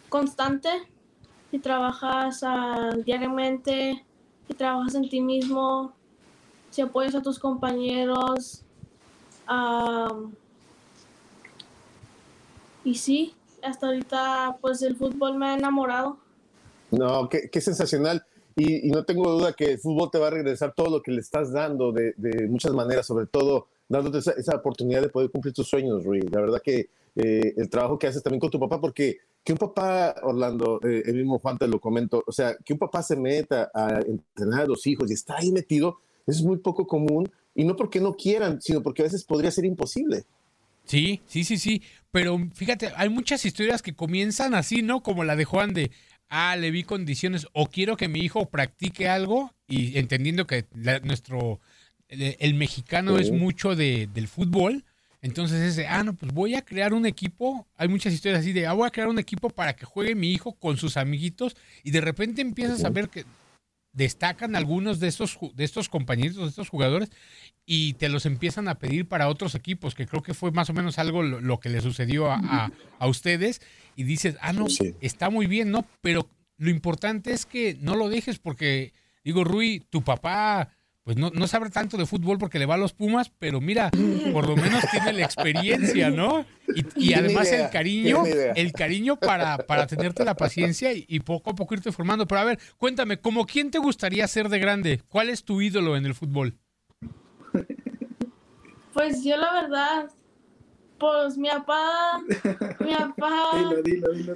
constante 0.09 0.69
si 1.49 1.59
trabajas 1.59 2.43
diariamente 3.05 4.05
si 4.45 4.53
trabajas 4.53 4.95
en 4.95 5.07
ti 5.07 5.21
mismo 5.21 5.93
si 6.71 6.81
apoyas 6.81 7.15
a 7.15 7.21
tus 7.21 7.39
compañeros 7.39 8.65
y 12.83 12.95
sí, 12.95 13.33
hasta 13.63 13.87
ahorita 13.87 14.57
pues 14.59 14.81
el 14.81 14.97
fútbol 14.97 15.37
me 15.37 15.47
ha 15.47 15.53
enamorado. 15.53 16.22
No, 16.97 17.29
qué, 17.29 17.61
sensacional. 17.61 18.23
Y, 18.55 18.89
no 18.89 19.03
tengo 19.03 19.31
duda 19.31 19.53
que 19.53 19.71
el 19.71 19.79
fútbol 19.79 20.09
te 20.11 20.19
va 20.19 20.27
a 20.27 20.31
regresar 20.31 20.73
todo 20.75 20.89
lo 20.89 21.01
que 21.01 21.11
le 21.11 21.21
estás 21.21 21.51
dando 21.51 21.91
de, 21.91 22.13
muchas 22.47 22.73
maneras, 22.73 23.07
sobre 23.07 23.25
todo 23.25 23.67
dándote 23.89 24.19
esa, 24.19 24.31
esa 24.31 24.55
oportunidad 24.55 25.01
de 25.01 25.09
poder 25.09 25.29
cumplir 25.31 25.53
tus 25.53 25.67
sueños, 25.67 26.03
Rui. 26.03 26.21
La 26.21 26.41
verdad 26.41 26.61
que 26.63 26.89
eh, 27.15 27.53
el 27.57 27.69
trabajo 27.69 27.99
que 27.99 28.07
haces 28.07 28.23
también 28.23 28.39
con 28.39 28.49
tu 28.49 28.59
papá, 28.59 28.79
porque 28.79 29.17
que 29.43 29.51
un 29.51 29.57
papá, 29.57 30.15
Orlando, 30.23 30.79
eh, 30.83 31.03
el 31.05 31.15
mismo 31.15 31.39
Juan 31.39 31.57
te 31.57 31.67
lo 31.67 31.79
comento, 31.79 32.23
o 32.25 32.31
sea, 32.31 32.55
que 32.63 32.73
un 32.73 32.79
papá 32.79 33.03
se 33.03 33.15
meta 33.15 33.69
a 33.73 33.99
entrenar 33.99 34.61
a 34.61 34.67
los 34.67 34.87
hijos 34.87 35.09
y 35.09 35.13
está 35.13 35.37
ahí 35.37 35.51
metido, 35.51 35.99
es 36.25 36.41
muy 36.41 36.57
poco 36.57 36.87
común, 36.87 37.29
y 37.53 37.65
no 37.65 37.75
porque 37.75 37.99
no 37.99 38.13
quieran, 38.13 38.61
sino 38.61 38.81
porque 38.81 39.01
a 39.01 39.05
veces 39.05 39.23
podría 39.23 39.51
ser 39.51 39.65
imposible. 39.65 40.23
Sí, 40.85 41.21
sí, 41.25 41.43
sí, 41.43 41.57
sí. 41.57 41.81
Pero 42.11 42.37
fíjate, 42.53 42.91
hay 42.95 43.09
muchas 43.09 43.45
historias 43.45 43.81
que 43.81 43.95
comienzan 43.95 44.53
así, 44.53 44.81
¿no? 44.81 45.01
Como 45.01 45.23
la 45.23 45.35
de 45.35 45.45
Juan 45.45 45.73
de, 45.73 45.91
ah, 46.35 46.55
le 46.55 46.71
vi 46.71 46.83
condiciones 46.83 47.47
o 47.53 47.67
quiero 47.67 47.95
que 47.95 48.07
mi 48.07 48.19
hijo 48.21 48.49
practique 48.49 49.07
algo 49.07 49.53
y 49.67 49.97
entendiendo 49.99 50.47
que 50.47 50.65
la- 50.75 50.99
nuestro, 50.99 51.59
el, 52.09 52.35
el 52.39 52.53
mexicano 52.55 53.15
Sí. 53.17 53.23
es 53.25 53.31
mucho 53.31 53.75
de, 53.75 54.07
del 54.13 54.27
fútbol. 54.27 54.83
Entonces 55.21 55.61
es 55.61 55.75
de, 55.77 55.87
ah, 55.87 56.03
no, 56.03 56.13
pues 56.15 56.33
voy 56.33 56.55
a 56.55 56.63
crear 56.65 56.93
un 56.93 57.05
equipo. 57.05 57.65
Hay 57.77 57.87
muchas 57.87 58.11
historias 58.13 58.41
así 58.41 58.51
de, 58.51 58.65
ah, 58.67 58.73
voy 58.73 58.87
a 58.87 58.91
crear 58.91 59.07
un 59.07 59.19
equipo 59.19 59.49
para 59.49 59.73
que 59.75 59.85
juegue 59.85 60.15
mi 60.15 60.31
hijo 60.33 60.53
con 60.53 60.75
sus 60.77 60.97
amiguitos 60.97 61.55
y 61.83 61.91
de 61.91 62.01
repente 62.01 62.41
empiezas 62.41 62.83
a 62.83 62.89
ver 62.89 63.07
que 63.09 63.23
destacan 63.93 64.55
algunos 64.55 64.99
de 64.99 65.07
estos, 65.07 65.37
de 65.53 65.63
estos 65.63 65.87
compañeros, 65.87 66.35
de 66.37 66.47
estos 66.47 66.69
jugadores, 66.69 67.09
y 67.65 67.93
te 67.93 68.09
los 68.09 68.25
empiezan 68.25 68.67
a 68.67 68.75
pedir 68.79 69.07
para 69.07 69.29
otros 69.29 69.55
equipos, 69.55 69.95
que 69.95 70.07
creo 70.07 70.21
que 70.23 70.33
fue 70.33 70.51
más 70.51 70.69
o 70.69 70.73
menos 70.73 70.99
algo 70.99 71.23
lo, 71.23 71.39
lo 71.39 71.59
que 71.59 71.69
le 71.69 71.79
sucedió 71.81 72.29
a, 72.31 72.35
a- 72.43 72.71
a 72.99 73.07
ustedes, 73.07 73.61
y 73.95 74.03
dices, 74.03 74.35
ah, 74.41 74.51
no, 74.53 74.67
Sí. 74.69 74.95
está 75.01 75.29
muy 75.29 75.45
bien, 75.45 75.69
¿no? 75.71 75.85
Pero 76.01 76.27
lo 76.57 76.69
importante 76.69 77.31
es 77.31 77.45
que 77.45 77.77
no 77.79 77.95
lo 77.95 78.09
dejes 78.09 78.39
porque, 78.39 78.93
digo, 79.23 79.43
Rui, 79.43 79.83
tu 79.89 80.03
papá, 80.03 80.69
pues 81.03 81.17
no, 81.17 81.31
no 81.31 81.47
sabe 81.47 81.69
tanto 81.69 81.97
de 81.97 82.05
fútbol 82.05 82.37
porque 82.37 82.59
le 82.59 82.65
va 82.65 82.75
a 82.75 82.77
los 82.77 82.93
Pumas, 82.93 83.29
pero 83.37 83.59
mira, 83.59 83.91
por 84.31 84.47
lo 84.47 84.55
menos 84.55 84.85
tiene 84.89 85.11
la 85.11 85.25
experiencia, 85.25 86.09
¿no? 86.09 86.45
Y, 86.95 87.13
además 87.13 87.49
idea, 87.49 87.65
el 87.65 87.71
cariño, 87.71 88.23
el 88.25 88.71
cariño 88.71 89.17
para, 89.17 89.57
para 89.57 89.85
tenerte 89.85 90.23
la 90.23 90.35
paciencia 90.35 90.93
y, 90.93 91.05
y 91.09 91.19
poco 91.19 91.51
a 91.51 91.55
poco 91.55 91.73
irte 91.73 91.91
formando. 91.91 92.25
Pero 92.25 92.39
a 92.39 92.45
ver, 92.45 92.59
cuéntame, 92.77 93.19
¿cómo 93.19 93.45
quién 93.45 93.69
te 93.69 93.79
gustaría 93.79 94.25
ser 94.29 94.47
de 94.47 94.59
grande? 94.59 95.01
¿Cuál 95.09 95.29
es 95.29 95.43
tu 95.43 95.61
ídolo 95.61 95.97
en 95.97 96.05
el 96.05 96.15
fútbol? 96.15 96.57
Pues 98.93 99.23
yo 99.25 99.35
la 99.35 99.61
verdad, 99.61 100.09
pues 100.99 101.37
mi 101.37 101.49
papá, 101.49 102.21
mi 102.79 102.93
papá, 102.95 103.51
Dilo, 103.57 103.81
dilo, 103.81 104.13
dilo. 104.13 104.33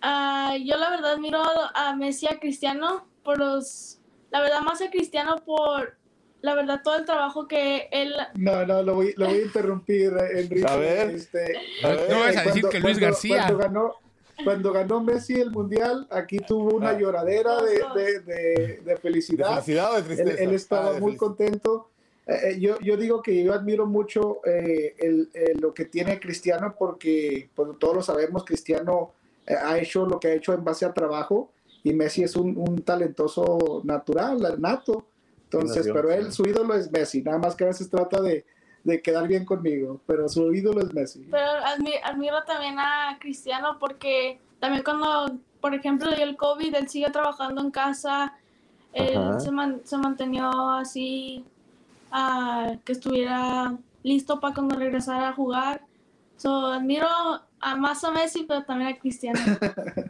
ah, 0.00 0.56
yo 0.60 0.76
la 0.76 0.90
verdad 0.90 1.18
miro 1.18 1.42
a 1.74 1.94
Messi 1.94 2.26
y 2.26 2.34
a 2.34 2.40
Cristiano 2.40 3.06
por 3.22 3.38
los, 3.38 3.99
la 4.30 4.40
verdad 4.40 4.60
más 4.62 4.80
a 4.82 4.90
Cristiano 4.90 5.36
por, 5.44 5.94
la 6.42 6.54
verdad 6.54 6.80
todo 6.82 6.96
el 6.96 7.04
trabajo 7.04 7.46
que 7.48 7.88
él, 7.92 8.14
No, 8.34 8.64
no, 8.66 8.82
lo 8.82 8.94
voy, 8.94 9.14
lo 9.16 9.26
voy 9.26 9.38
a 9.38 9.42
interrumpir, 9.42 10.12
eh, 10.12 10.40
Enrique. 10.40 10.66
A 10.68 10.76
ver. 10.76 11.10
Este, 11.10 11.56
A 11.84 11.88
ver. 11.88 12.10
No 12.10 12.20
vas 12.20 12.36
a 12.36 12.42
decir 12.44 12.62
cuando- 12.62 12.68
que 12.70 12.80
Luis 12.80 12.98
cuando- 12.98 13.06
García. 13.06 13.36
Cuando 13.38 13.58
ganó, 13.58 13.94
cuando 14.44 14.72
ganó 14.72 15.00
Messi 15.02 15.34
el 15.40 15.50
Mundial, 15.50 16.06
aquí 16.10 16.38
tuvo 16.38 16.76
una 16.76 16.90
Ah. 16.90 16.98
lloradera 16.98 17.60
de, 17.62 17.82
de, 17.94 18.20
de- 18.20 18.50
de 18.80 18.80
¿De 18.84 18.96
felicidad. 18.96 19.50
felicidad 19.62 19.90
o 19.90 19.94
de 19.94 19.98
Él, 20.00 20.04
tristeza? 20.06 20.42
él 20.42 20.54
estaba 20.54 20.82
Ah, 20.88 20.92
muy 20.92 21.00
felicidad. 21.00 21.18
contento. 21.18 21.86
Eh, 22.26 22.38
eh, 22.52 22.60
yo, 22.60 22.78
yo 22.80 22.96
digo 22.96 23.20
que 23.22 23.42
yo 23.42 23.52
admiro 23.52 23.86
mucho 23.86 24.40
eh, 24.46 24.94
el- 24.98 25.28
el- 25.34 25.58
lo 25.60 25.74
que 25.74 25.86
tiene 25.86 26.20
Cristiano 26.20 26.74
porque 26.78 27.50
pues, 27.54 27.70
todos 27.78 27.96
lo 27.96 28.02
sabemos, 28.02 28.44
Cristiano 28.44 29.12
eh, 29.46 29.54
ha 29.60 29.78
hecho 29.78 30.06
lo 30.06 30.20
que 30.20 30.28
ha 30.28 30.32
hecho 30.34 30.52
en 30.54 30.62
base 30.62 30.84
a 30.86 30.92
trabajo 30.94 31.50
y 31.82 31.92
Messi 31.92 32.22
es 32.22 32.36
un, 32.36 32.56
un 32.56 32.82
talentoso 32.82 33.80
natural, 33.84 34.56
nato. 34.60 35.06
Entonces, 35.44 35.78
nació, 35.78 35.94
pero 35.94 36.10
él, 36.12 36.26
sí. 36.26 36.32
su 36.32 36.48
ídolo 36.48 36.74
es 36.74 36.90
Messi, 36.92 37.22
nada 37.22 37.38
más 37.38 37.56
que 37.56 37.64
a 37.64 37.68
veces 37.68 37.90
trata 37.90 38.20
de, 38.20 38.44
de 38.84 39.02
quedar 39.02 39.26
bien 39.26 39.44
conmigo, 39.44 40.00
pero 40.06 40.28
su 40.28 40.52
ídolo 40.54 40.80
es 40.80 40.92
Messi. 40.94 41.26
pero 41.30 41.44
admi- 41.64 42.00
admiro 42.04 42.42
también 42.46 42.78
a 42.78 43.18
Cristiano 43.20 43.76
porque 43.80 44.38
también 44.60 44.84
cuando, 44.84 45.36
por 45.60 45.74
ejemplo, 45.74 46.08
dio 46.14 46.22
el 46.24 46.36
COVID, 46.36 46.74
él 46.76 46.88
sigue 46.88 47.10
trabajando 47.10 47.60
en 47.62 47.70
casa, 47.72 48.34
él 48.92 49.40
se, 49.40 49.50
man- 49.50 49.80
se 49.84 49.96
mantenió 49.96 50.70
así, 50.70 51.44
ah, 52.12 52.72
que 52.84 52.92
estuviera 52.92 53.76
listo 54.02 54.38
para 54.38 54.54
cuando 54.54 54.76
regresara 54.76 55.30
a 55.30 55.32
jugar. 55.32 55.82
So, 56.36 56.66
admiro 56.66 57.06
a 57.60 57.76
más 57.76 58.02
a 58.04 58.10
Messi, 58.12 58.44
pero 58.48 58.62
también 58.64 58.94
a 58.94 58.98
Cristiano. 58.98 59.38